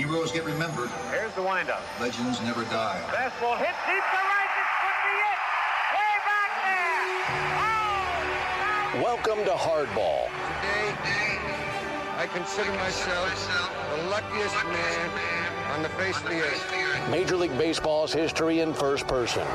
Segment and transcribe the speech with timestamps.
[0.00, 0.88] Heroes get remembered.
[1.10, 1.82] Here's the windup.
[2.00, 2.98] Legends never die.
[3.08, 4.50] Fastball hit deep to right.
[4.56, 5.38] This could be it.
[5.92, 7.04] Way back there.
[8.96, 9.04] Oh!
[9.04, 10.30] Welcome to Hardball.
[10.62, 10.96] Today,
[12.16, 13.28] I consider myself
[13.94, 15.10] the luckiest man
[15.74, 17.10] on the face of the earth.
[17.10, 19.46] Major League Baseball's history in first person.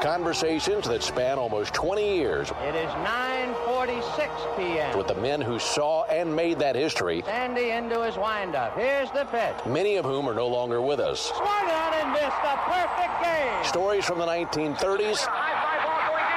[0.00, 2.50] Conversations that span almost 20 years.
[2.66, 4.96] It is 9:46 p.m.
[4.96, 8.78] with the men who saw and made that history, Sandy into his windup.
[8.78, 9.54] Here's the pitch.
[9.66, 11.20] many of whom are no longer with us.
[11.20, 13.64] Swung on and missed a perfect game.
[13.64, 16.30] Stories from the 1930s High fly ball going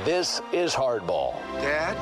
[0.04, 1.40] This is Hardball.
[1.62, 1.96] Dad,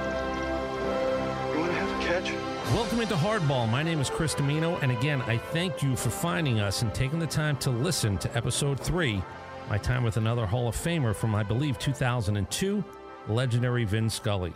[1.53, 2.73] you want to have a catch?
[2.73, 3.69] Welcome into Hardball.
[3.69, 7.19] My name is Chris Domino, and again, I thank you for finding us and taking
[7.19, 9.21] the time to listen to episode three,
[9.69, 12.83] my time with another Hall of Famer from, I believe, 2002,
[13.29, 14.53] legendary Vin Scully.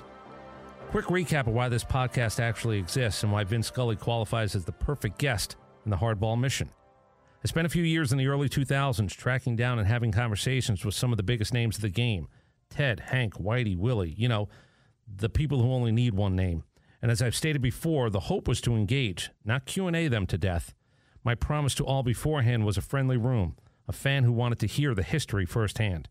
[0.89, 4.71] Quick recap of why this podcast actually exists and why Vin Scully qualifies as the
[4.71, 6.71] perfect guest in the Hardball mission.
[7.43, 10.95] I spent a few years in the early 2000s tracking down and having conversations with
[10.95, 12.27] some of the biggest names of the game
[12.69, 14.49] Ted, Hank, Whitey, Willie, you know,
[15.07, 16.63] the people who only need one name.
[17.01, 20.73] And as I've stated before, the hope was to engage, not Q&A them to death.
[21.23, 23.55] My promise to all beforehand was a friendly room,
[23.87, 26.09] a fan who wanted to hear the history firsthand.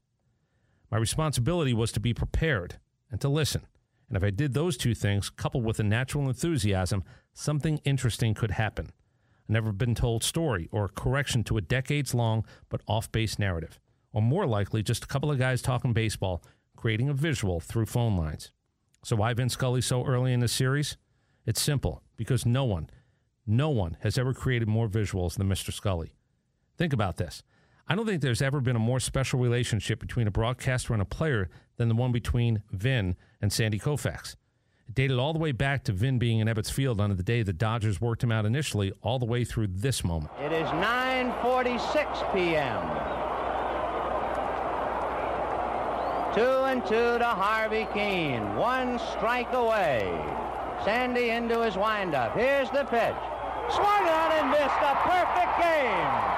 [0.91, 2.79] My responsibility was to be prepared
[3.11, 3.67] and to listen.
[4.09, 8.53] And if I did those two things, coupled with a natural enthusiasm, something interesting could
[8.53, 8.93] happen.
[9.49, 13.39] A never been told story or a correction to a decades long but off base
[13.39, 13.81] narrative.
[14.17, 16.43] Or more likely, just a couple of guys talking baseball,
[16.75, 18.51] creating a visual through phone lines.
[19.05, 20.97] So why Vin Scully so early in the series?
[21.45, 22.89] It's simple because no one,
[23.47, 25.71] no one has ever created more visuals than Mr.
[25.71, 26.15] Scully.
[26.79, 27.43] Think about this.
[27.87, 31.05] I don't think there's ever been a more special relationship between a broadcaster and a
[31.05, 34.35] player than the one between Vin and Sandy Koufax.
[34.89, 37.43] It dated all the way back to Vin being in Ebbets Field on the day
[37.43, 40.33] the Dodgers worked him out initially, all the way through this moment.
[40.41, 43.16] It is 9:46 p.m.
[46.37, 48.57] Two and two to Harvey Kuenn.
[48.57, 50.05] One strike away.
[50.85, 52.37] Sandy into his windup.
[52.37, 53.17] Here's the pitch.
[53.71, 56.37] Swung on and missed a perfect game.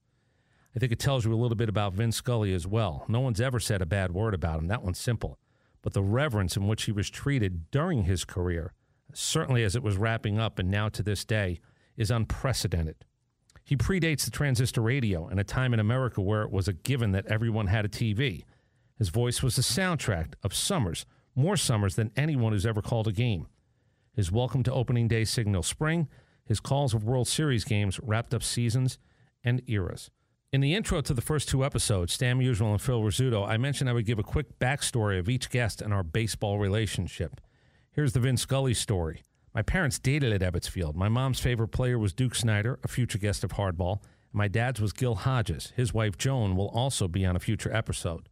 [0.76, 3.04] I think it tells you a little bit about Vin Scully as well.
[3.08, 4.68] No one's ever said a bad word about him.
[4.68, 5.40] That one's simple.
[5.82, 8.72] But the reverence in which he was treated during his career,
[9.12, 11.58] certainly as it was wrapping up and now to this day,
[11.96, 13.04] is unprecedented.
[13.64, 17.10] He predates the transistor radio and a time in America where it was a given
[17.10, 18.44] that everyone had a TV.
[18.96, 21.06] His voice was the soundtrack of summers,
[21.40, 23.46] more summers than anyone who's ever called a game.
[24.12, 26.06] His welcome to opening day signal spring,
[26.44, 28.98] his calls of World Series games wrapped up seasons
[29.42, 30.10] and eras.
[30.52, 33.88] In the intro to the first two episodes, Stan Musial and Phil Rizzuto, I mentioned
[33.88, 37.40] I would give a quick backstory of each guest and our baseball relationship.
[37.92, 39.22] Here's the Vin Scully story.
[39.54, 40.94] My parents dated at Ebbets Field.
[40.94, 44.02] My mom's favorite player was Duke Snider, a future guest of Hardball.
[44.32, 45.72] My dad's was Gil Hodges.
[45.74, 48.28] His wife Joan will also be on a future episode.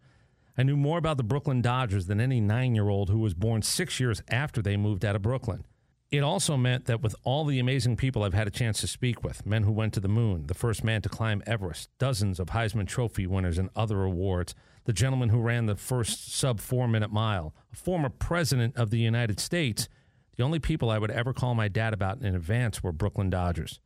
[0.59, 3.63] I knew more about the Brooklyn Dodgers than any nine year old who was born
[3.63, 5.65] six years after they moved out of Brooklyn.
[6.11, 9.23] It also meant that with all the amazing people I've had a chance to speak
[9.23, 12.49] with men who went to the moon, the first man to climb Everest, dozens of
[12.49, 17.13] Heisman Trophy winners and other awards, the gentleman who ran the first sub four minute
[17.13, 19.89] mile, a former president of the United States,
[20.37, 23.79] the only people I would ever call my dad about in advance were Brooklyn Dodgers.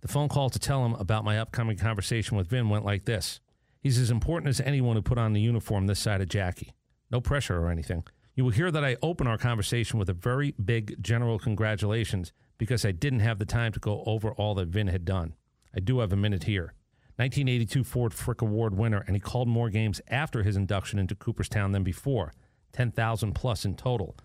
[0.00, 3.40] The phone call to tell him about my upcoming conversation with Vin went like this
[3.86, 6.74] He's as important as anyone who put on the uniform this side of Jackie.
[7.08, 8.02] No pressure or anything.
[8.34, 12.84] You will hear that I open our conversation with a very big general congratulations because
[12.84, 15.36] I didn't have the time to go over all that Vin had done.
[15.72, 16.74] I do have a minute here.
[17.14, 21.70] 1982 Ford Frick Award winner, and he called more games after his induction into Cooperstown
[21.70, 22.32] than before
[22.72, 24.16] 10,000 plus in total.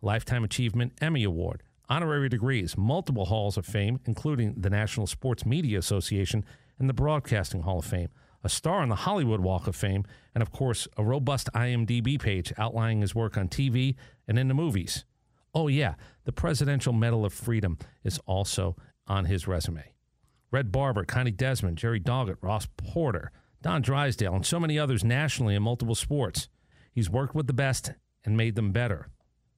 [0.00, 5.78] Lifetime Achievement Emmy Award, honorary degrees, multiple halls of fame, including the National Sports Media
[5.78, 6.42] Association
[6.78, 8.08] and the Broadcasting Hall of Fame,
[8.42, 10.04] a star on the Hollywood Walk of Fame,
[10.34, 13.96] and of course, a robust IMDb page outlining his work on TV
[14.26, 15.04] and in the movies.
[15.54, 15.94] Oh, yeah,
[16.24, 18.76] the Presidential Medal of Freedom is also
[19.06, 19.92] on his resume.
[20.50, 23.30] Red Barber, Connie Desmond, Jerry Doggett, Ross Porter,
[23.62, 26.48] Don Drysdale, and so many others nationally in multiple sports.
[26.92, 27.92] He's worked with the best
[28.24, 29.08] and made them better.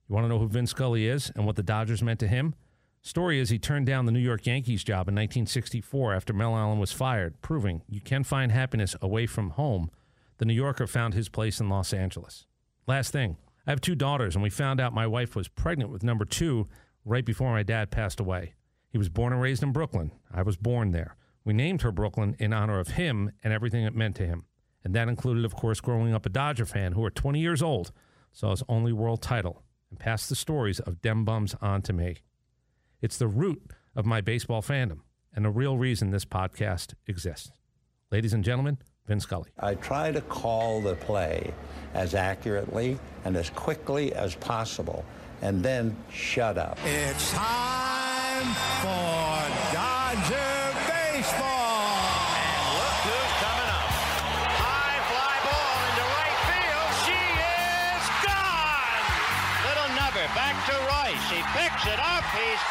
[0.08, 2.54] You want to know who Vin Scully is and what the Dodgers meant to him?
[3.04, 6.78] Story is he turned down the New York Yankees job in 1964 after Mel Allen
[6.78, 9.90] was fired, proving you can find happiness away from home.
[10.38, 12.46] The New Yorker found his place in Los Angeles.
[12.86, 16.04] Last thing, I have two daughters, and we found out my wife was pregnant with
[16.04, 16.68] number two
[17.04, 18.54] right before my dad passed away.
[18.88, 20.12] He was born and raised in Brooklyn.
[20.32, 21.16] I was born there.
[21.44, 24.44] We named her Brooklyn in honor of him and everything it meant to him.
[24.84, 27.90] And that included, of course, growing up a Dodger fan who, at 20 years old,
[28.30, 32.18] saw his only world title and passed the stories of dem bums on to me.
[33.02, 35.00] It's the root of my baseball fandom
[35.34, 37.50] and the real reason this podcast exists.
[38.12, 38.78] Ladies and gentlemen,
[39.08, 39.50] Vin Scully.
[39.58, 41.52] I try to call the play
[41.94, 45.04] as accurately and as quickly as possible
[45.40, 46.78] and then shut up.
[46.84, 49.31] It's time for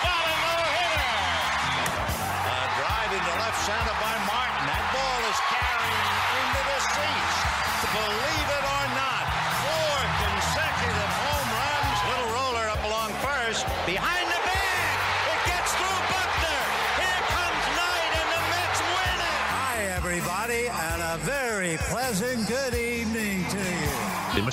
[0.04, 0.71] up.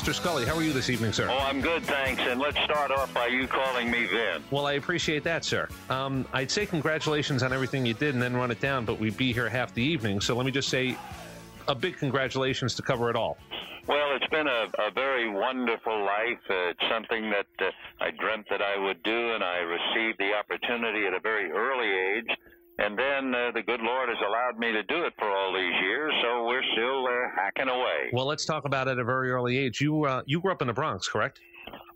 [0.08, 0.14] Mr.
[0.14, 1.28] Scully, how are you this evening, sir?
[1.30, 2.22] Oh, I'm good, thanks.
[2.22, 4.42] And let's start off by you calling me Vin.
[4.50, 5.68] Well, I appreciate that, sir.
[5.90, 9.18] Um, I'd say congratulations on everything you did and then run it down, but we'd
[9.18, 10.22] be here half the evening.
[10.22, 10.96] So let me just say
[11.68, 13.36] a big congratulations to cover it all.
[13.86, 16.40] Well, it's been a, a very wonderful life.
[16.48, 17.70] Uh, it's something that uh,
[18.00, 22.16] I dreamt that I would do, and I received the opportunity at a very early
[22.16, 22.30] age.
[22.78, 25.74] And then uh, the good Lord has allowed me to do it for all these
[25.82, 28.10] years, so we're still uh, hacking away.
[28.12, 29.80] Well, let's talk about it at a very early age.
[29.80, 31.40] You uh, you grew up in the Bronx, correct?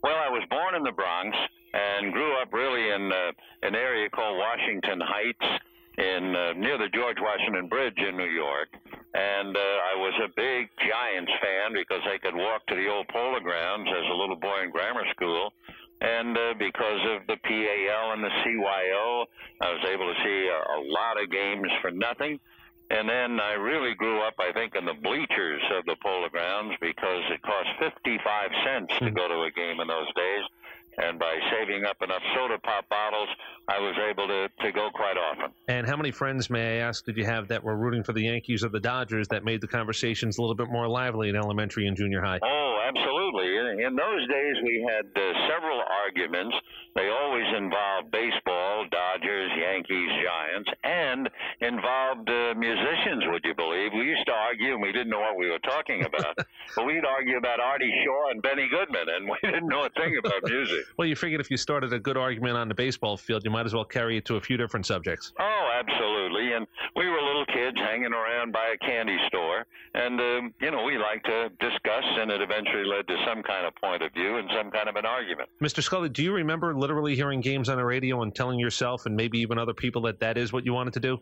[0.03, 1.37] Well, I was born in the Bronx
[1.73, 5.63] and grew up really in uh, an area called Washington Heights
[5.99, 8.69] in uh, near the George Washington Bridge in New York.
[9.15, 13.07] And uh, I was a big Giants fan because I could walk to the old
[13.09, 15.53] polo grounds as a little boy in grammar school.
[16.03, 19.25] And uh, because of the PAL and the CYO,
[19.61, 22.41] I was able to see a, a lot of games for nothing.
[22.91, 26.75] And then I really grew up, I think, in the bleachers of the Polo Grounds
[26.81, 30.45] because it cost 55 cents to go to a game in those days.
[30.99, 33.29] And by saving up enough soda pop bottles,
[33.67, 35.53] I was able to, to go quite often.
[35.69, 38.25] And how many friends, may I ask, did you have that were rooting for the
[38.25, 41.87] Yankees or the Dodgers that made the conversations a little bit more lively in elementary
[41.87, 42.41] and junior high?
[42.43, 43.57] Oh, absolutely.
[43.57, 46.57] In, in those days, we had uh, several arguments.
[46.95, 51.29] They always involve baseball, Dodgers, Yankees, Giants, and
[51.61, 53.91] involved uh, musicians, would you believe?
[53.95, 56.37] We used to argue, and we didn't know what we were talking about.
[56.77, 60.17] but we'd argue about Artie Shaw and Benny Goodman, and we didn't know a thing
[60.19, 60.85] about music.
[60.97, 63.67] Well, you figured if you started a good argument on the baseball field, you might
[63.67, 65.33] as well carry it to a few different subjects.
[65.41, 66.53] Oh, absolutely.
[66.53, 69.65] And we were little kids hanging around by a candy store.
[69.95, 73.67] And, um, you know, we liked to discuss, and it eventually led to some kind
[73.67, 75.49] of point of view and some kind of an argument.
[75.61, 75.83] Mr.
[75.83, 79.39] Scully, do you remember literally hearing games on the radio and telling yourself and maybe
[79.39, 81.19] even other people that that is what you wanted to do?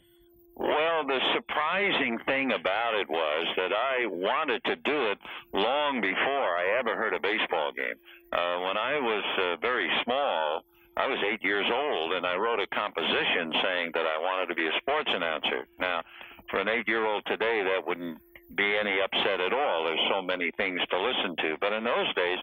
[0.56, 5.18] Well, the surprising thing about it was that I wanted to do it
[5.54, 7.96] long before I ever heard a baseball game.
[8.32, 10.64] Uh, when I was uh, very small,
[10.96, 14.54] I was eight years old, and I wrote a composition saying that I wanted to
[14.54, 15.66] be a sports announcer.
[15.78, 16.02] Now,
[16.50, 18.18] for an eight-year-old today, that wouldn't
[18.54, 19.84] be any upset at all.
[19.84, 21.56] There's so many things to listen to.
[21.60, 22.38] But in those days,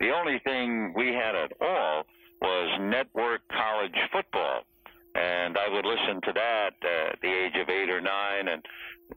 [0.00, 2.04] the only thing we had at all
[2.40, 4.62] was network college football.
[5.18, 8.64] And I would listen to that uh, at the age of eight or nine and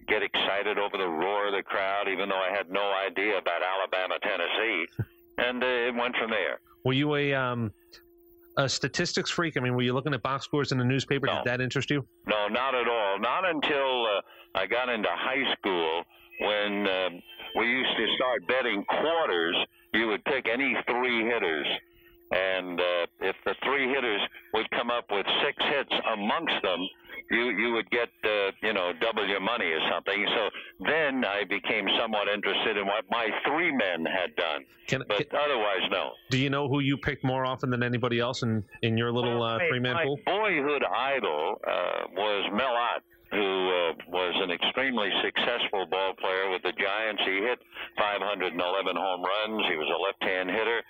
[0.07, 3.61] get excited over the roar of the crowd, even though I had no idea about
[3.61, 4.85] Alabama, Tennessee.
[5.37, 6.59] And uh, it went from there.
[6.83, 7.71] Were you a um,
[8.57, 9.55] a statistics freak?
[9.57, 11.25] I mean, were you looking at box scores in the newspaper?
[11.25, 11.35] No.
[11.35, 12.05] Did that interest you?
[12.27, 13.17] No, not at all.
[13.17, 14.21] Not until uh,
[14.55, 16.03] I got into high school
[16.41, 17.09] when uh,
[17.57, 19.55] we used to start betting quarters.
[19.93, 21.67] You would pick any three hitters,
[22.31, 24.21] and uh, if the three hitters
[24.53, 26.79] would come up with six hits amongst them,
[27.29, 30.25] you you would get uh, you know double your money or something.
[30.35, 30.49] So
[30.85, 34.65] then I became somewhat interested in what my three men had done.
[34.87, 36.11] Can, but otherwise, no.
[36.29, 39.43] Do you know who you picked more often than anybody else in in your little
[39.43, 40.19] uh, three man pool?
[40.25, 46.51] my boyhood idol uh, was Mel Ott, who uh, was an extremely successful ball player
[46.51, 47.21] with the Giants.
[47.25, 47.59] He hit
[47.97, 49.63] 511 home runs.
[49.71, 50.83] He was a left-hand hitter.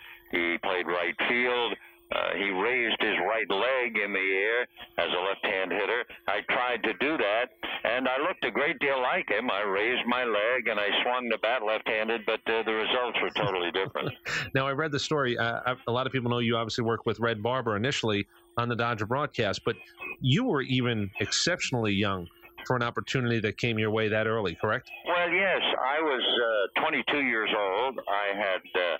[1.41, 1.73] He field.
[2.11, 4.67] Uh, he raised his right leg in the air
[4.97, 6.03] as a left-hand hitter.
[6.27, 7.45] I tried to do that,
[7.85, 9.49] and I looked a great deal like him.
[9.49, 13.29] I raised my leg and I swung the bat left-handed, but uh, the results were
[13.29, 14.11] totally different.
[14.53, 15.37] Now, I read the story.
[15.37, 18.75] Uh, a lot of people know you obviously worked with Red Barber initially on the
[18.75, 19.77] Dodger broadcast, but
[20.19, 22.27] you were even exceptionally young
[22.65, 24.89] for an opportunity that came your way that early, correct?
[25.07, 27.99] Well, yes, I was uh, 22 years old.
[28.07, 28.97] I had uh,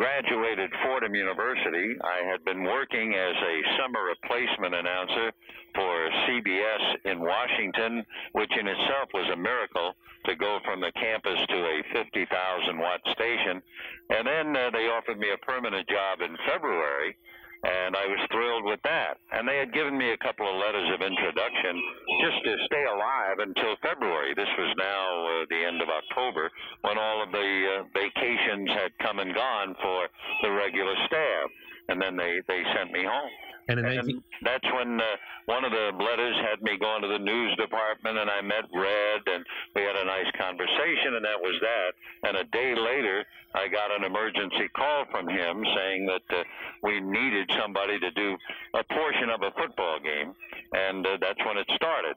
[0.00, 1.92] graduated Fordham University.
[2.00, 5.30] I had been working as a summer replacement announcer
[5.74, 8.02] for CBS in Washington,
[8.32, 9.92] which in itself was a miracle
[10.24, 13.60] to go from the campus to a 50,000 watt station.
[14.08, 17.14] And then uh, they offered me a permanent job in February
[17.62, 19.20] and I was thrilled with that.
[19.32, 21.76] And they had given me a couple of letters of introduction
[22.24, 24.32] just to stay alive until February.
[24.34, 26.50] This was now uh, the end of October
[26.80, 30.08] when all of the uh, vacations had come and gone for
[30.42, 31.46] the regular staff.
[31.88, 33.30] And then they, they sent me home.
[33.70, 35.04] And And 19- that's when uh,
[35.46, 39.22] one of the letters had me going to the news department, and I met Red,
[39.26, 41.90] and we had a nice conversation, and that was that.
[42.28, 43.24] And a day later,
[43.54, 46.42] I got an emergency call from him saying that uh,
[46.82, 48.36] we needed somebody to do
[48.74, 50.34] a portion of a football game,
[50.72, 52.16] and uh, that's when it started.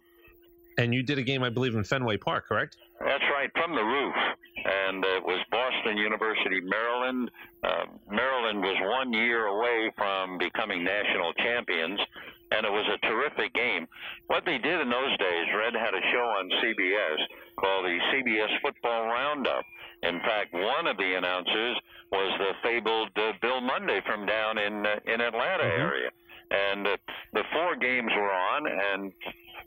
[0.77, 2.77] and you did a game, I believe, in Fenway Park, correct?
[3.03, 4.15] That's right, from the roof.
[4.63, 7.29] And it was Boston University, Maryland.
[7.63, 11.99] Uh, Maryland was one year away from becoming national champions,
[12.51, 13.87] and it was a terrific game.
[14.27, 17.19] What they did in those days, Red had a show on CBS
[17.59, 19.65] called the CBS Football Roundup.
[20.03, 21.77] In fact, one of the announcers
[22.11, 26.09] was the fabled uh, Bill Munday from down in uh, in Atlanta area.
[26.51, 26.97] And uh,
[27.33, 29.11] the four games were on, and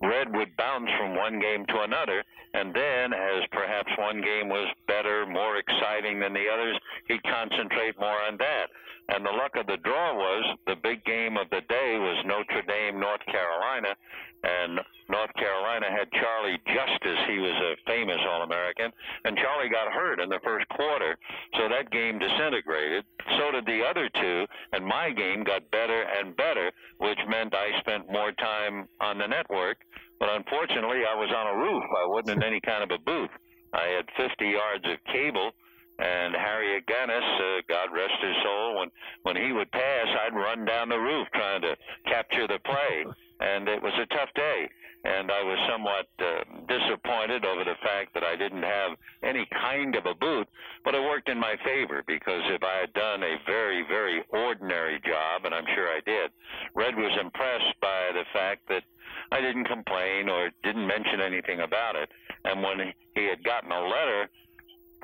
[0.03, 2.25] Red would bounce from one game to another,
[2.55, 7.99] and then, as perhaps one game was better, more exciting than the others, he'd concentrate
[7.99, 8.67] more on that.
[9.09, 12.63] And the luck of the draw was the big game of the day was Notre
[12.63, 13.95] Dame, North Carolina,
[14.43, 17.21] and North Carolina had Charlie Justice.
[17.29, 18.91] He was a famous All-American,
[19.25, 21.17] and Charlie got hurt in the first quarter,
[21.55, 23.05] so that game disintegrated.
[23.39, 27.79] So did the other two, and my game got better and better, which meant I
[27.81, 29.79] spent more time on the network.
[30.19, 31.85] But unfortunately, I was on a roof.
[31.85, 33.31] I wasn't in any kind of a booth.
[33.73, 35.51] I had 50 yards of cable,
[35.99, 38.91] and Harry Agganis, uh, God rest his soul, when
[39.23, 43.05] when he would pass, I'd run down the roof trying to capture the play,
[43.41, 44.69] and it was a tough day.
[45.05, 49.95] And I was somewhat uh, disappointed over the fact that I didn't have any kind
[49.95, 50.49] of a boot,
[50.85, 54.99] but it worked in my favor because if I had done a very, very ordinary
[55.07, 56.33] job, and I'm sure I did,
[56.75, 58.83] Red was impressed by the fact that
[59.31, 62.11] I didn't complain or didn't mention anything about it.
[62.45, 64.29] And when he had gotten a letter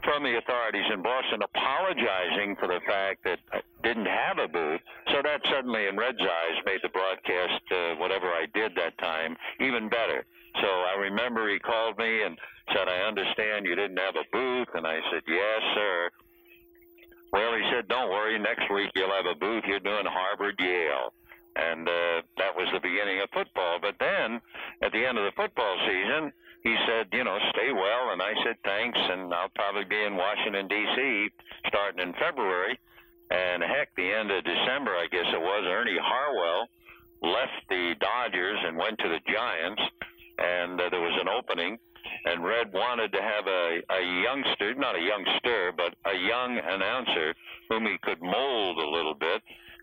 [0.05, 4.81] from the authorities in Boston apologizing for the fact that I didn't have a booth.
[5.11, 9.37] So that suddenly, in Red's eyes, made the broadcast, uh, whatever I did that time,
[9.61, 10.25] even better.
[10.61, 12.37] So I remember he called me and
[12.75, 14.69] said, I understand you didn't have a booth.
[14.75, 16.11] And I said, Yes, sir.
[17.33, 19.65] Well, he said, Don't worry, next week you'll have a booth.
[19.67, 21.13] You're doing Harvard, Yale.
[21.57, 23.79] And uh, that was the beginning of football.
[23.81, 24.41] But then,
[24.83, 28.12] at the end of the football season, he said, you know, stay well.
[28.12, 28.99] And I said, thanks.
[28.99, 31.28] And I'll probably be in Washington, D.C.
[31.69, 32.78] starting in February.
[33.31, 36.69] And heck, the end of December, I guess it was, Ernie Harwell
[37.23, 39.83] left the Dodgers and went to the Giants.
[40.38, 41.78] and uh, there was an opening.
[42.25, 47.35] And Red wanted to have a, a youngster, not a youngster, but a young announcer
[47.69, 49.42] whom he could mold a little bit.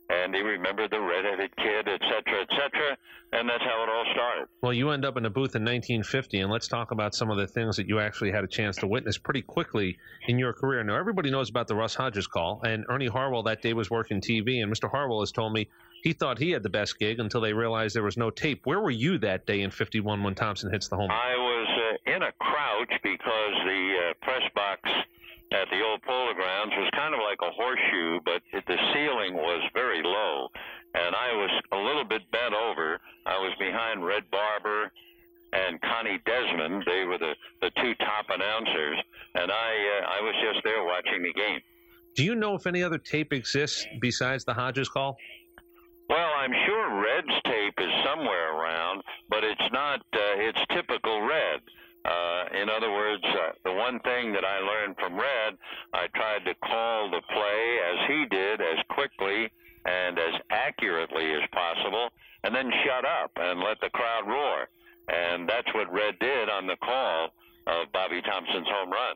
[0.09, 2.97] And he remembered the redheaded kid, et cetera, et cetera.
[3.31, 4.47] And that's how it all started.
[4.61, 7.37] Well, you end up in a booth in 1950, and let's talk about some of
[7.37, 10.83] the things that you actually had a chance to witness pretty quickly in your career.
[10.83, 14.19] Now, everybody knows about the Russ Hodges call, and Ernie Harwell that day was working
[14.19, 14.89] TV, and Mr.
[14.89, 15.69] Harwell has told me
[16.01, 18.61] he thought he had the best gig until they realized there was no tape.
[18.63, 21.09] Where were you that day in 51 when Thomson hits the home?
[21.09, 21.17] run?
[21.17, 21.67] I was
[22.07, 24.89] uh, in a crouch because the uh, press box
[25.51, 29.33] at the old polo grounds was kind of like a horseshoe, but it, the ceiling
[29.33, 30.47] was very low.
[30.93, 32.99] And I was a little bit bent over.
[33.25, 34.91] I was behind Red Barber
[35.53, 36.83] and Connie Desmond.
[36.85, 38.97] They were the, the two top announcers.
[39.35, 41.61] And I, uh, I was just there watching the game.
[42.15, 45.17] Do you know if any other tape exists besides the Hodges call?
[46.09, 49.99] Well, I'm sure Red's tape is somewhere around, but it's not.
[50.13, 51.61] Uh, it's typical Red.
[52.03, 55.53] Uh, in other words, uh, the one thing that I learned from Red,
[55.93, 59.51] I tried to call the play as he did, as quickly
[59.85, 62.09] and as accurately as possible,
[62.43, 64.67] and then shut up and let the crowd roar.
[65.07, 67.29] And that's what Red did on the call
[67.67, 69.15] of Bobby Thomson's home run,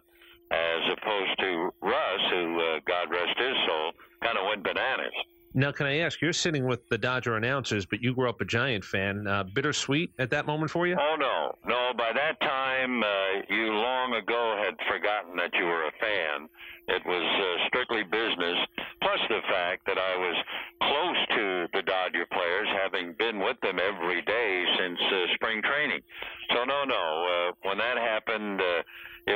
[0.52, 3.92] as opposed to Russ, who, uh, God rest his soul,
[4.24, 5.14] kind of went bananas.
[5.56, 6.20] Now, can I ask?
[6.20, 9.28] You're sitting with the Dodger announcers, but you grew up a Giant fan.
[9.28, 10.98] Uh, bittersweet at that moment for you?
[11.00, 11.92] Oh no, no.
[11.96, 13.08] By that time, uh,
[13.50, 16.50] you long ago had forgotten that you were a fan.
[16.88, 18.58] It was uh, strictly business.
[19.04, 20.36] Plus the fact that I was
[20.82, 26.02] close to the Dodger players, having been with them every day since uh, spring training.
[26.50, 27.28] So no, no.
[27.30, 28.82] Uh, when that happened, uh,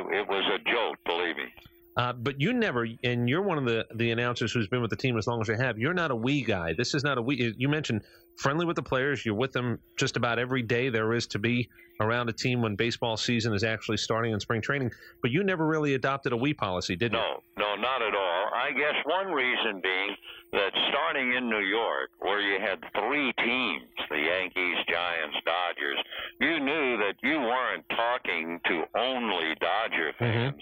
[0.07, 0.97] it, was a jolt.
[1.05, 1.43] Believe me.
[1.95, 4.95] Uh, but you never, and you're one of the, the announcers who's been with the
[4.95, 5.79] team as long as you have.
[5.79, 6.73] You're not a we guy.
[6.73, 7.53] This is not a we.
[7.57, 8.03] You mentioned
[8.37, 9.25] friendly with the players.
[9.25, 12.75] You're with them just about every day there is to be around a team when
[12.75, 14.91] baseball season is actually starting in spring training.
[15.21, 17.17] But you never really adopted a we policy, did you?
[17.17, 18.49] No, no, not at all.
[18.53, 20.15] I guess one reason being
[20.53, 25.99] that starting in New York, where you had three teams, the Yankees, Giants, Dodgers,
[26.39, 30.55] you knew that you weren't talking to only Dodger fans.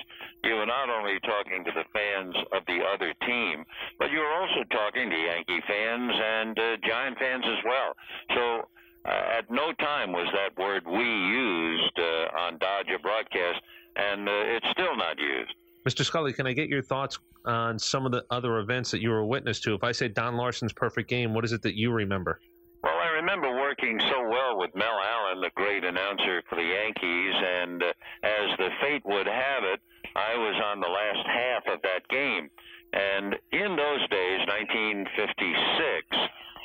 [0.44, 3.66] You were not only talking to the fans of the other team,
[4.00, 7.94] but you were also talking to Yankee fans and uh, Giant fans as well.
[8.36, 8.68] So
[9.06, 13.62] uh, at no time was that word we used uh, on Dodger broadcast,
[13.96, 15.54] and uh, it's still not used.
[15.88, 16.04] Mr.
[16.04, 19.20] Scully, can I get your thoughts on some of the other events that you were
[19.20, 19.76] a witness to?
[19.76, 22.40] If I say Don Larsen's perfect game, what is it that you remember?
[22.82, 27.36] Well, I remember working so well with Mel Allen, the great announcer for the Yankees,
[27.36, 29.80] and uh, as the fate would have it,
[30.16, 32.50] I was on the last half of that game.
[32.94, 36.15] And in those days, 1956,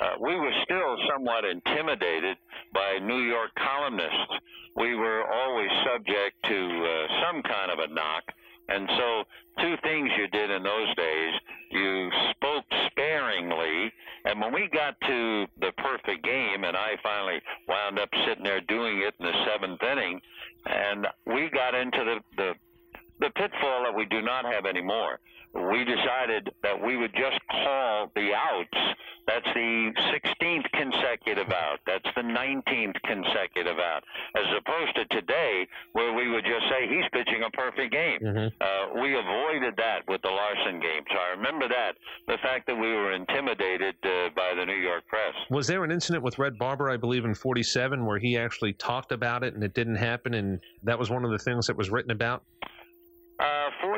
[0.01, 2.37] uh, we were still somewhat intimidated
[2.73, 4.35] by New York columnists.
[4.77, 8.25] We were always subject to uh, some kind of a knock.
[8.69, 9.25] And so,
[9.61, 11.33] two things you did in those days
[11.71, 13.93] you spoke sparingly,
[14.25, 18.61] and when we got to the perfect game, and I finally wound up sitting there
[18.63, 20.21] doing it in the seventh inning,
[20.67, 22.55] and we got into the, the
[23.21, 25.21] the pitfall that we do not have anymore.
[25.53, 28.95] We decided that we would just call the outs.
[29.27, 31.79] That's the 16th consecutive out.
[31.87, 34.03] That's the 19th consecutive out.
[34.37, 38.19] As opposed to today, where we would just say he's pitching a perfect game.
[38.61, 41.03] Uh, we avoided that with the Larsen game.
[41.11, 41.97] So I remember that.
[42.29, 45.35] The fact that we were intimidated uh, by the New York press.
[45.51, 49.11] Was there an incident with Red Barber, I believe, in 47, where he actually talked
[49.11, 51.91] about it and it didn't happen, and that was one of the things that was
[51.91, 52.45] written about?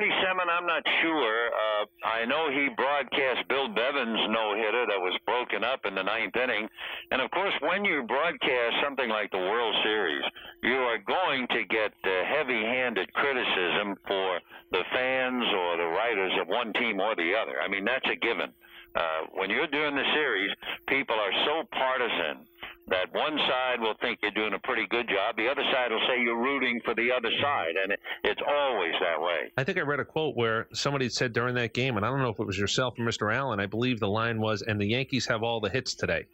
[0.02, 1.46] Uh, 47, I'm not sure.
[1.46, 6.02] Uh, I know he broadcast Bill Bevens' no hitter that was broken up in the
[6.02, 6.68] ninth inning.
[7.10, 10.24] And of course, when you broadcast something like the World Series,
[10.62, 14.40] you are going to get uh, heavy handed criticism for
[14.72, 17.60] the fans or the writers of one team or the other.
[17.62, 18.50] I mean, that's a given.
[18.50, 20.50] Uh, Uh, when you're doing the series,
[20.88, 22.46] people are so partisan
[22.88, 26.02] that one side will think you're doing a pretty good job, the other side will
[26.08, 29.52] say you're rooting for the other side, and it, it's always that way.
[29.56, 32.20] I think I read a quote where somebody said during that game, and I don't
[32.20, 33.32] know if it was yourself or Mr.
[33.32, 36.26] Allen, I believe the line was, and the Yankees have all the hits today.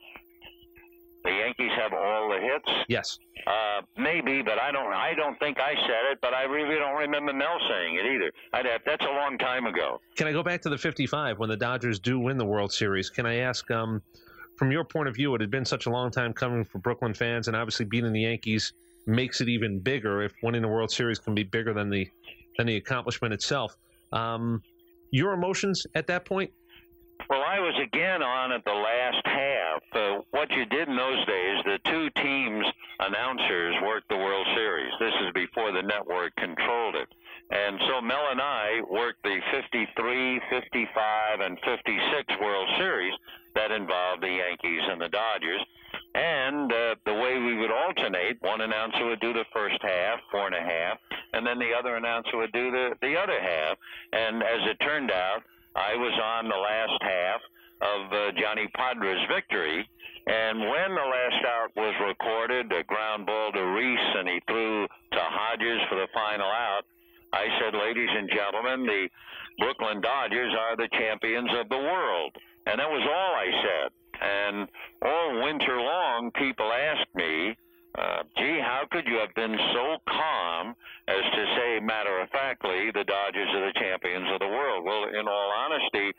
[1.28, 2.84] The Yankees have all the hits.
[2.88, 3.18] Yes.
[3.46, 4.94] Uh, maybe, but I don't.
[4.94, 8.32] I don't think I said it, but I really don't remember Mel saying it either.
[8.54, 10.00] I'd have, that's a long time ago.
[10.16, 13.10] Can I go back to the 55 when the Dodgers do win the World Series?
[13.10, 14.00] Can I ask, um,
[14.56, 17.12] from your point of view, it had been such a long time coming for Brooklyn
[17.12, 18.72] fans, and obviously beating the Yankees
[19.04, 20.22] makes it even bigger.
[20.22, 22.08] If winning the World Series can be bigger than the
[22.56, 23.76] than the accomplishment itself,
[24.12, 24.62] um,
[25.10, 26.50] your emotions at that point?
[27.28, 29.27] Well, I was again on at the last.
[29.92, 32.66] Uh, what you did in those days, the two teams
[33.00, 34.92] announcers worked the World Series.
[35.00, 37.08] This is before the network controlled it.
[37.50, 43.14] And so Mel and I worked the 53, 55, and 56 World Series
[43.54, 45.64] that involved the Yankees and the Dodgers.
[46.14, 50.46] And uh, the way we would alternate, one announcer would do the first half, four
[50.46, 50.98] and a half,
[51.32, 53.78] and then the other announcer would do the, the other half.
[54.12, 55.42] And as it turned out,
[55.74, 57.40] I was on the last half
[57.80, 59.88] of uh, Johnny Podres' victory.
[60.26, 64.86] And when the last out was recorded, a ground ball to Reese, and he threw
[64.86, 66.82] to Hodges for the final out,
[67.32, 69.08] I said, ladies and gentlemen, the
[69.58, 72.36] Brooklyn Dodgers are the champions of the world.
[72.66, 73.88] And that was all I said.
[74.20, 74.68] And
[75.02, 77.56] all winter long, people asked me,
[77.96, 80.74] uh, gee, how could you have been so calm
[81.08, 84.84] as to say matter of factly the Dodgers are the champions of world?
[84.84, 86.10] Well, in all honesty,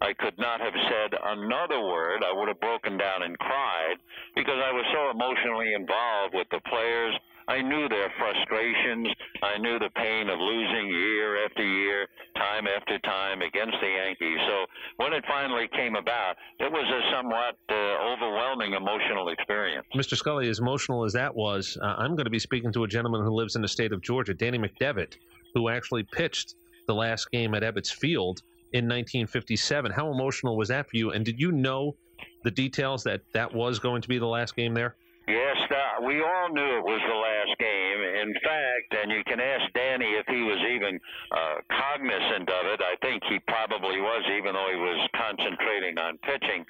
[0.00, 2.20] I could not have said another word.
[2.20, 3.96] I would have broken down and cried
[4.36, 7.16] because I was so emotionally involved with the players
[7.48, 9.08] I knew their frustrations.
[9.42, 14.38] I knew the pain of losing year after year, time after time against the Yankees.
[14.48, 19.86] So when it finally came about, it was a somewhat uh, overwhelming emotional experience.
[19.94, 20.16] Mr.
[20.16, 23.22] Scully, as emotional as that was, uh, I'm going to be speaking to a gentleman
[23.22, 25.14] who lives in the state of Georgia, Danny McDevitt,
[25.54, 29.92] who actually pitched the last game at Ebbets Field in 1957.
[29.92, 31.10] How emotional was that for you?
[31.10, 31.96] And did you know
[32.44, 34.96] the details that that was going to be the last game there?
[35.26, 37.98] Yes, uh, we all knew it was the last game.
[38.22, 41.00] In fact, and you can ask Danny if he was even
[41.34, 42.78] uh, cognizant of it.
[42.78, 46.62] I think he probably was, even though he was concentrating on pitching.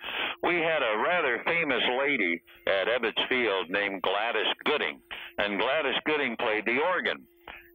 [0.42, 5.05] We had a rather famous lady at Ebbets Field named Gladys Gooding,
[5.37, 7.20] and Gladys Gooding played the organ.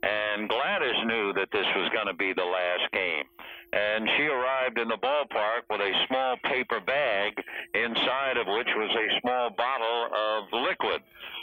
[0.01, 3.25] And Gladys knew that this was going to be the last game.
[3.73, 7.33] And she arrived in the ballpark with a small paper bag
[7.73, 11.01] inside of which was a small bottle of liquid.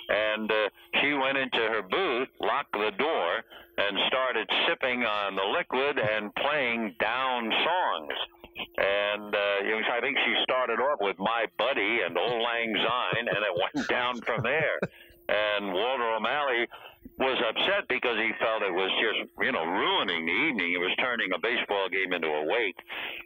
[0.09, 0.69] And uh,
[1.01, 3.45] she went into her booth, locked the door,
[3.79, 8.17] and started sipping on the liquid and playing down songs.
[8.77, 12.75] And uh, you know, I think she started off with My Buddy and Auld Lang
[12.75, 14.79] Syne, and it went down from there.
[15.29, 16.67] And Walter O'Malley
[17.19, 20.71] was upset because he felt it was just, you know, ruining the evening.
[20.75, 22.79] It was turning a baseball game into a wake.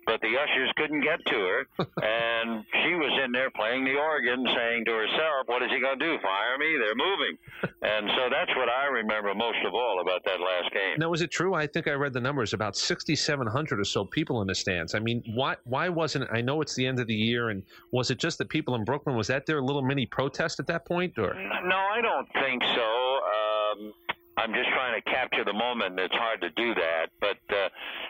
[0.06, 1.66] But the ushers couldn't get to her,
[2.02, 5.98] and she was in there playing the organ, saying to herself, "What is he going
[5.98, 6.18] to do?
[6.22, 6.76] Fire me?
[6.78, 7.38] They're moving."
[7.82, 10.96] and so that's what I remember most of all about that last game.
[10.98, 11.54] Now, is it true?
[11.54, 14.94] I think I read the numbers about 6,700 or so people in the stands.
[14.94, 16.28] I mean, why why wasn't?
[16.32, 18.84] I know it's the end of the year, and was it just the people in
[18.84, 19.16] Brooklyn?
[19.16, 21.34] Was that their little mini protest at that point, or?
[21.64, 22.82] No, I don't think so.
[22.82, 23.92] Um,
[24.36, 25.98] I'm just trying to capture the moment.
[26.00, 27.36] It's hard to do that, but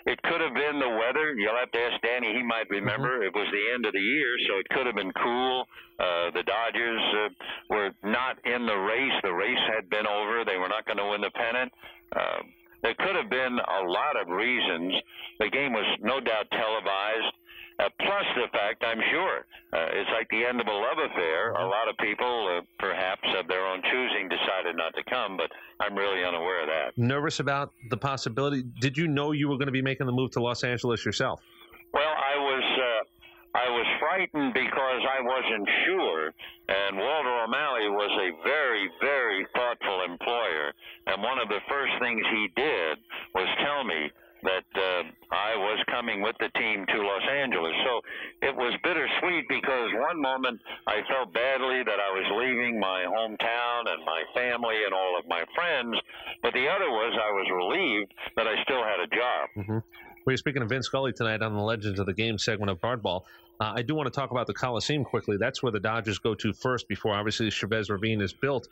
[0.06, 1.34] it could have been the weather.
[1.34, 3.20] You'll have to ask Danny; he might remember.
[3.20, 3.30] Mm-hmm.
[3.30, 5.66] It was the end of the year, so it could have been cool.
[5.98, 7.28] Uh, the Dodgers uh,
[7.70, 9.16] were not in the race.
[9.22, 10.44] The race had been over.
[10.44, 11.72] They were not going to win the pennant.
[12.14, 12.42] Uh,
[12.82, 14.94] there could have been a lot of reasons.
[15.38, 17.34] The game was no doubt televised.
[17.78, 21.52] Uh, plus the fact, I'm sure, uh, it's like the end of a love affair.
[21.52, 25.50] A lot of people, uh, perhaps of their own choosing, decided not to come, but
[25.80, 26.98] I'm really unaware of that.
[27.00, 28.62] Nervous about the possibility?
[28.80, 31.40] Did you know you were going to be making the move to Los Angeles yourself?
[31.92, 32.64] Well, I was.
[32.78, 33.04] Uh,
[33.54, 36.32] I was frightened because I wasn't sure,
[36.72, 40.72] and Walter O'Malley was a very, very thoughtful employer.
[41.06, 42.96] And one of the first things he did
[43.34, 44.08] was tell me
[44.42, 47.72] that uh, I was coming with the team to Los Angeles.
[47.84, 48.00] So
[48.42, 53.92] it was bittersweet because one moment I felt badly that I was leaving my hometown
[53.92, 55.96] and my family and all of my friends,
[56.42, 59.48] but the other was I was relieved that I still had a job.
[59.56, 59.78] Mm-hmm.
[60.26, 63.22] We're speaking of Vin Scully tonight on the Legends of the Game segment of Hardball.
[63.60, 65.36] Uh, I do want to talk about the Coliseum quickly.
[65.36, 68.68] That's where the Dodgers go to first before obviously Chavez Ravine is built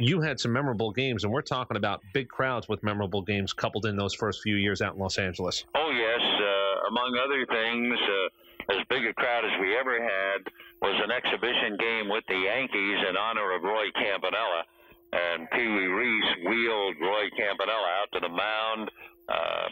[0.00, 3.86] you had some memorable games, and we're talking about big crowds with memorable games coupled
[3.86, 5.64] in those first few years out in Los Angeles.
[5.74, 10.40] Oh yes, uh, among other things, uh, as big a crowd as we ever had
[10.80, 14.64] was an exhibition game with the Yankees in honor of Roy Campanella,
[15.12, 18.90] and Pee Wee Reese wheeled Roy Campanella out to the mound.
[19.28, 19.68] Uh,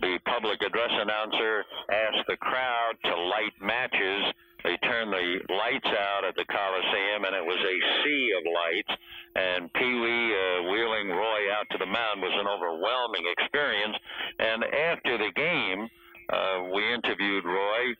[0.00, 4.32] the public address announcer asked the crowd to light matches
[4.64, 8.92] they turned the lights out at the Coliseum, and it was a sea of lights.
[9.36, 13.96] And Pee Wee uh, wheeling Roy out to the mound was an overwhelming experience.
[14.38, 15.88] And after the game,
[16.32, 17.94] uh, we interviewed Roy.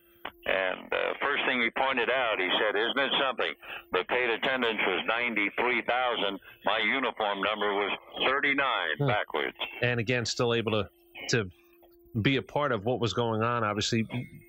[0.46, 3.52] And uh, first thing he pointed out, he said, "Isn't it something?
[3.92, 6.38] The paid attendance was ninety-three thousand.
[6.64, 7.92] My uniform number was
[8.26, 9.06] thirty-nine hmm.
[9.06, 10.88] backwards." And again, still able to
[11.28, 11.50] to
[12.22, 13.64] be a part of what was going on.
[13.64, 14.06] Obviously,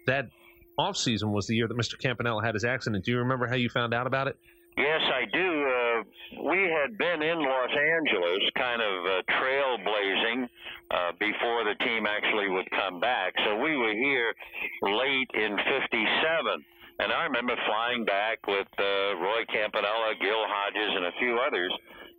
[0.07, 0.29] that
[0.77, 1.97] off season was the year that Mr.
[1.99, 3.05] Campanella had his accident.
[3.05, 4.37] Do you remember how you found out about it?
[4.77, 5.67] Yes, I do.
[5.67, 10.47] Uh, we had been in Los Angeles, kind of uh, trailblazing
[10.91, 13.33] uh, before the team actually would come back.
[13.45, 14.33] So we were here
[14.81, 16.65] late in '57.
[16.99, 21.73] And I remember flying back with uh, Roy Campanella, Gil Hodges, and a few others,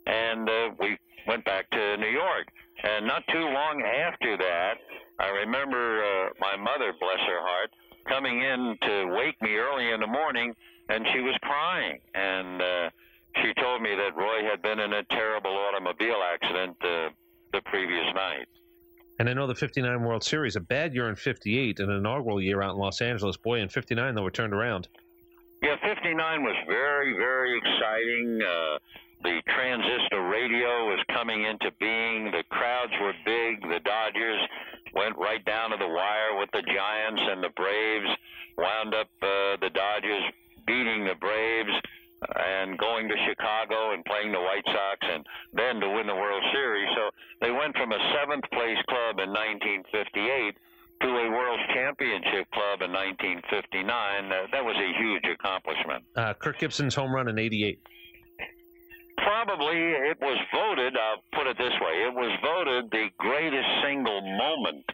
[0.07, 2.49] and uh, we went back to New York.
[2.83, 4.75] And not too long after that,
[5.21, 7.71] I remember uh, my mother, bless her heart,
[8.09, 10.55] coming in to wake me early in the morning,
[10.89, 11.99] and she was crying.
[12.15, 12.91] And uh,
[13.43, 17.09] she told me that Roy had been in a terrible automobile accident uh,
[17.53, 18.47] the previous night.
[19.19, 22.63] And I know the 59 World Series, a bad year in 58, an inaugural year
[22.63, 23.37] out in Los Angeles.
[23.37, 24.89] Boy, in 59, though, it turned around.
[25.63, 28.41] Yeah, 59 was very, very exciting.
[28.43, 28.79] Uh,
[29.23, 32.33] the transistor radio was coming into being.
[32.33, 33.63] The crowds were big.
[33.63, 34.41] The Dodgers
[34.95, 38.11] went right down to the wire with the Giants and the Braves.
[38.59, 40.25] Wound up uh, the Dodgers
[40.67, 41.73] beating the Braves
[42.23, 46.43] and going to Chicago and playing the White Sox and then to win the World
[46.53, 46.89] Series.
[46.95, 47.11] So
[47.41, 50.55] they went from a seventh place club in 1958
[51.03, 53.91] to a World Championship club in 1959.
[53.91, 56.05] Uh, that was a huge accomplishment.
[56.15, 57.81] Uh, Kirk Gibson's home run in 88.
[59.19, 59.79] Probably
[60.11, 64.85] it was voted, I'll put it this way, it was voted the greatest single moment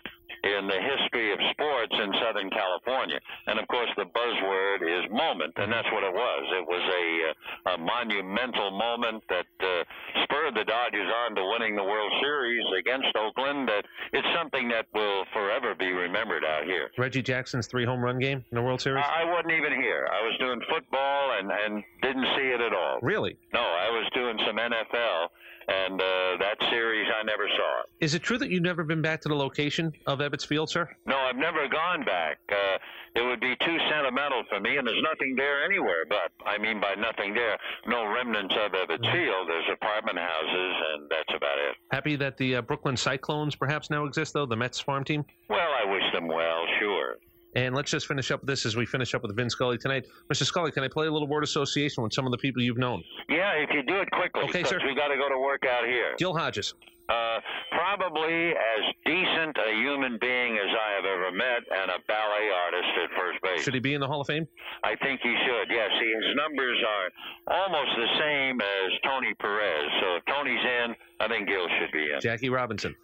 [0.44, 3.18] in the history of sports in Southern California.
[3.46, 6.42] And of course, the buzzword is moment, and that's what it was.
[6.54, 9.82] It was a, a monumental moment that uh,
[10.24, 13.68] spurred the Dodgers on to winning the World Series against Oakland.
[13.68, 16.90] That it's something that will forever be remembered out here.
[17.08, 19.02] Reggie Jackson's three home run game in the World Series?
[19.02, 20.06] I wasn't even here.
[20.12, 22.98] I was doing football and, and didn't see it at all.
[23.00, 23.34] Really?
[23.54, 25.28] No, I was doing some NFL
[25.68, 27.82] and uh, that series I never saw.
[28.00, 30.88] Is it true that you've never been back to the location of Ebbets Field, sir?
[31.06, 32.38] No, I've never gone back.
[32.50, 32.78] Uh,
[33.14, 36.04] it would be too sentimental for me, and there's nothing there anywhere.
[36.08, 39.12] But I mean by nothing there, no remnants of Ebbets.
[39.12, 39.48] Field.
[39.48, 41.76] There's apartment houses, and that's about it.
[41.92, 45.24] Happy that the uh, Brooklyn Cyclones perhaps now exist, though, the Mets farm team?
[45.48, 47.16] Well, I wish them well, sure.
[47.58, 50.06] And let's just finish up this as we finish up with Vin Scully tonight.
[50.32, 50.44] Mr.
[50.44, 53.02] Scully, can I play a little word association with some of the people you've known?
[53.28, 54.78] Yeah, if you do it quickly, Okay, because sir.
[54.86, 56.14] we got to go to work out here.
[56.18, 56.74] Gil Hodges.
[57.08, 57.40] Uh,
[57.72, 62.90] probably as decent a human being as I have ever met, and a ballet artist
[63.02, 63.62] at first base.
[63.64, 64.46] Should he be in the Hall of Fame?
[64.84, 65.66] I think he should.
[65.74, 69.90] Yes, see, his numbers are almost the same as Tony Perez.
[70.00, 72.20] So if Tony's in, I think Gil should be in.
[72.20, 72.94] Jackie Robinson.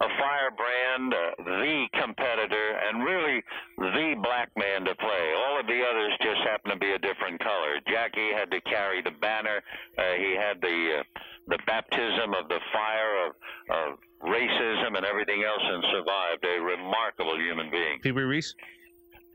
[0.00, 3.42] A firebrand, uh, the competitor, and really
[3.76, 5.24] the black man to play.
[5.36, 7.76] All of the others just happen to be a different color.
[7.86, 9.60] Jackie had to carry the banner.
[9.98, 11.02] Uh, he had the uh,
[11.48, 13.32] the baptism of the fire of,
[13.68, 16.44] of racism and everything else, and survived.
[16.44, 18.00] A remarkable human being.
[18.00, 18.54] Pee Wee Reese.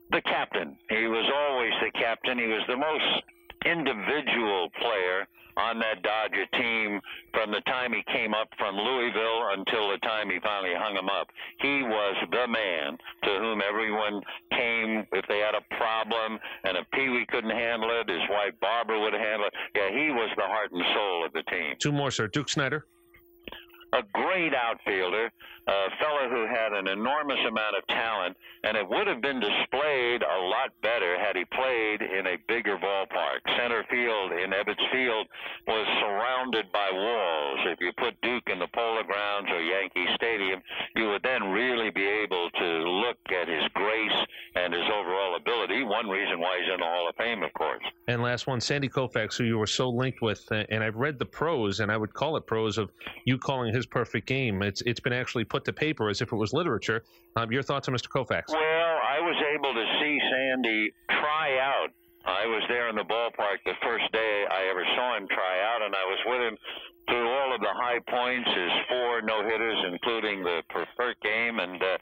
[0.10, 0.78] The captain.
[0.90, 2.40] He was always the captain.
[2.40, 3.24] He was the most
[3.66, 7.00] individual player on that Dodger team
[7.46, 11.08] from the time he came up from Louisville until the time he finally hung him
[11.08, 11.28] up.
[11.62, 16.90] He was the man to whom everyone came if they had a problem, and if
[16.92, 19.54] Pee Wee couldn't handle it, his wife Barbara would handle it.
[19.76, 21.76] Yeah, he was the heart and soul of the team.
[21.78, 22.28] Two more, sir.
[22.28, 22.88] Duke Snider.
[23.94, 25.32] A great outfielder,
[25.68, 30.22] a fellow who had an enormous amount of talent, and it would have been displayed
[30.22, 33.42] a lot better had he played in a bigger ballpark.
[33.58, 35.28] Center field in Ebbets Field
[35.68, 37.60] was surrounded by walls.
[37.66, 40.62] If you put Duke in the Polo Grounds or Yankee Stadium,
[40.96, 44.20] you would then really be able to look at his grace
[44.56, 45.84] and his overall ability.
[45.84, 47.84] One reason why he's in the Hall of Fame, of course.
[48.08, 51.20] And last one, Sandy Koufax, who you were so linked with, uh, and I've read
[51.20, 52.92] the prose, and I would call it prose of
[53.26, 54.62] you calling his perfect game.
[54.62, 57.04] It's it's been actually put to paper as if it was literature.
[57.38, 58.12] Um, your thoughts on Mr.
[58.12, 58.52] Koufax?
[58.52, 61.96] Well, I was able to see Sandy try out.
[62.26, 65.80] I was there in the ballpark the first day I ever saw him try out,
[65.82, 66.58] and I was with him
[67.08, 71.60] through all of the high points, his four no hitters, including the perfect game.
[71.60, 71.98] And uh,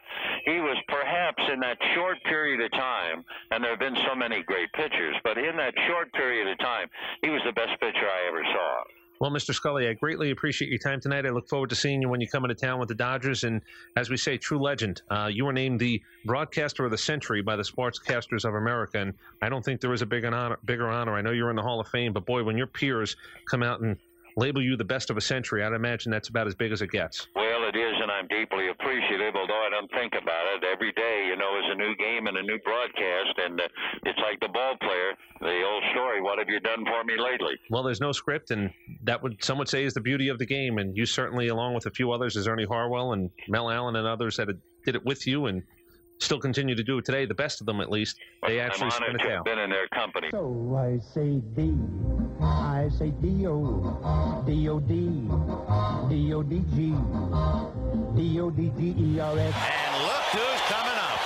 [0.46, 4.42] he was perhaps in that short period of time, and there have been so many
[4.42, 6.88] great pitchers, but in that short period of time,
[7.22, 9.03] he was the best pitcher I ever saw.
[9.24, 9.54] Well, Mr.
[9.54, 11.26] Scully, I greatly appreciate your time tonight.
[11.26, 13.46] I look forward to seeing you when you come into town with the Dodgers.
[13.46, 13.62] And
[13.96, 15.02] as we say, true legend.
[15.10, 19.14] Uh, you were named the broadcaster of the century by the Sportscasters of America, and
[19.42, 21.16] I don't think there is a big honor, bigger honor.
[21.16, 23.16] I know you're in the Hall of Fame, but boy, when your peers
[23.50, 23.96] come out and
[24.36, 26.92] label you the best of a century, I'd imagine that's about as big as it
[26.92, 27.28] gets.
[27.34, 30.66] Well, it is, and I'm deeply appreciative, although I don't think about it.
[30.66, 33.68] Every day, you know, is a new game and a new broadcast, and uh,
[34.04, 35.16] it's like the ball player,
[35.64, 37.56] the old story, what have you done for me lately?
[37.70, 38.72] Well, there's no script, and
[39.04, 40.78] that would some would say is the beauty of the game.
[40.78, 44.08] And you certainly, along with a few others, as Ernie Harwell and Mel Allen and
[44.08, 45.64] others that had- did it with you and
[46.20, 47.26] still continue to do it today.
[47.26, 49.60] The best of them, at least, they actually I'm spin honored it to have been
[49.60, 50.28] in their company.
[50.32, 51.74] So I say D,
[52.42, 54.94] I I say D-O, D-O-D,
[56.10, 56.78] D-O-D-G,
[58.18, 59.56] D-O-D-G-E-R-S.
[59.56, 61.20] And look who's coming up.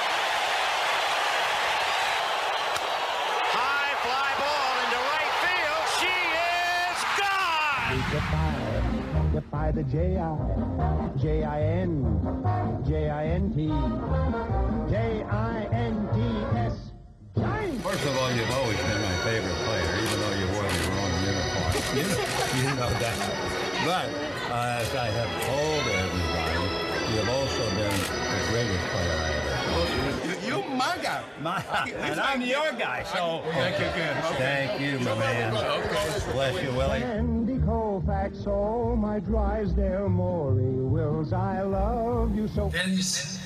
[3.58, 5.86] High fly ball into right field.
[5.98, 7.87] She is gone.
[7.98, 8.54] Defy,
[9.34, 10.38] defy the J-I,
[11.18, 11.90] J-I-N,
[12.88, 13.68] J-I-N-T,
[14.88, 16.78] J-I-N-T-S.
[17.82, 21.10] First of all, you've always been my favorite player, even though you wore the wrong
[21.26, 21.74] uniform.
[21.98, 22.22] You know,
[22.54, 23.18] you know that.
[23.84, 24.08] But
[24.54, 26.62] uh, as I have told everybody,
[27.16, 29.34] you've also been the greatest player I
[29.74, 31.24] ever You my guy.
[31.42, 31.64] My,
[31.98, 33.42] and I'm your guy, so.
[33.54, 34.18] Thank you again.
[34.34, 34.38] Okay.
[34.38, 35.58] Thank you, my man.
[35.58, 36.32] Okay.
[36.32, 37.37] Bless you, Willie.
[38.08, 42.70] Koufax, oh my Drysdale Maury Wills, I love you so.
[42.70, 43.42] Vin's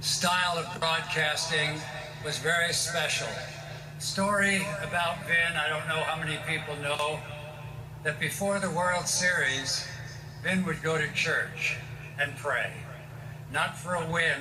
[0.00, 1.78] style of broadcasting
[2.24, 3.28] was very special.
[3.98, 7.20] Story about Vin, I don't know how many people know,
[8.04, 9.86] that before the World Series,
[10.42, 11.76] Vin would go to church
[12.18, 12.72] and pray.
[13.52, 14.40] Not for a win,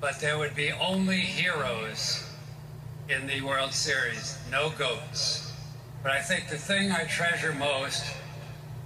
[0.00, 2.24] but there would be only heroes
[3.08, 5.49] in the World Series, no goats.
[6.02, 8.04] But I think the thing I treasure most,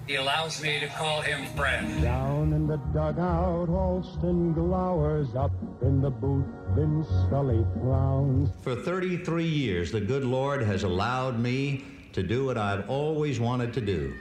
[0.06, 2.02] he allows me to call him friend.
[2.02, 6.46] Down in the dugout, Alston glowers up in the booth.
[6.74, 8.50] Vin Scully frowns.
[8.62, 13.72] For 33 years, the good Lord has allowed me to do what I've always wanted
[13.74, 14.14] to do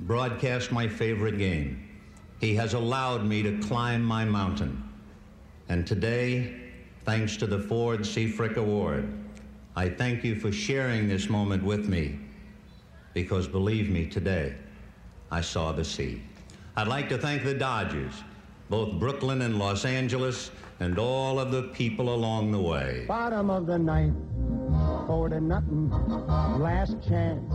[0.00, 1.88] broadcast my favorite game.
[2.40, 4.88] He has allowed me to climb my mountain.
[5.68, 6.54] And today,
[7.04, 8.28] thanks to the Ford C.
[8.28, 9.12] Frick Award,
[9.78, 12.18] I thank you for sharing this moment with me.
[13.14, 14.56] Because believe me, today,
[15.30, 16.20] I saw the sea.
[16.74, 18.12] I'd like to thank the Dodgers,
[18.68, 23.04] both Brooklyn and Los Angeles, and all of the people along the way.
[23.06, 24.16] Bottom of the ninth,
[25.08, 25.88] four to nothing.
[26.60, 27.50] Last chance.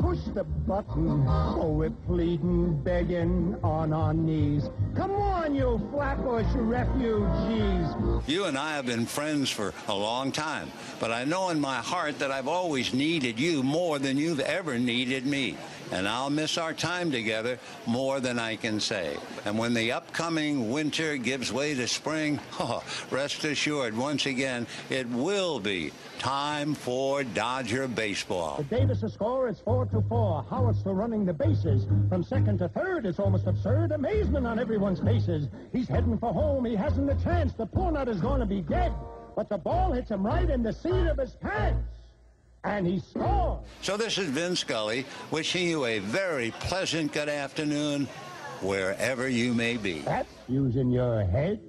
[0.00, 1.24] Push the button.
[1.26, 4.70] Oh, we're pleading, begging on our knees.
[4.94, 7.88] Come on, you Flatbush refugees.
[8.28, 10.70] You and I have been friends for a long time,
[11.00, 14.78] but I know in my heart that I've always needed you more than you've ever
[14.78, 15.56] needed me.
[15.92, 19.16] And I'll miss our time together more than I can say.
[19.44, 25.08] And when the upcoming winter gives way to spring, oh, rest assured, once again, it
[25.08, 28.56] will be time for Dodger baseball.
[28.68, 30.44] The Davis score is four to four.
[30.50, 31.86] Howard's still running the bases.
[32.08, 33.92] From second to third, it's almost absurd.
[33.92, 35.48] Amazement on everyone's faces.
[35.72, 36.64] He's heading for home.
[36.64, 37.52] He hasn't a chance.
[37.52, 38.92] The poor nut is going to be dead.
[39.36, 41.95] But the ball hits him right in the seat of his pants.
[42.66, 43.64] And he scores.
[43.80, 48.08] So this is Vin Scully wishing you a very pleasant good afternoon
[48.60, 50.00] wherever you may be.
[50.00, 51.60] That's using your head.